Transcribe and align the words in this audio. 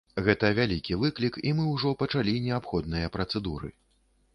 Гэта 0.27 0.47
вялікі 0.59 0.97
выклік, 1.03 1.39
і 1.49 1.53
мы 1.59 1.67
ўжо 1.75 1.95
пачалі 2.03 2.37
неабходныя 2.49 3.15
працэдуры. 3.19 3.77